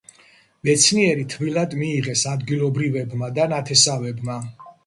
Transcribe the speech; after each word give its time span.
მეცნიერი 0.69 1.25
თბილად 1.33 1.77
მიიღეს 1.83 2.25
ადგილობრივებმა 2.33 3.33
და 3.39 3.49
ნათესავებმა. 3.55 4.41